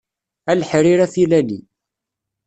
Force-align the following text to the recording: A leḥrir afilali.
A 0.51 0.53
leḥrir 0.59 0.99
afilali. 1.05 1.59